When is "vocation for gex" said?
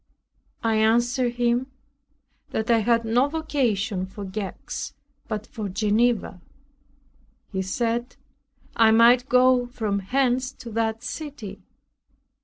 3.29-4.95